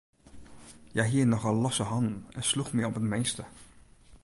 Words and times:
Hja 0.93 1.03
hie 1.09 1.25
nochal 1.33 1.55
losse 1.65 1.85
hannen 1.91 2.17
en 2.39 2.47
sloech 2.49 2.73
my 2.75 2.83
om 2.87 2.97
it 2.99 3.07
minste. 3.13 3.43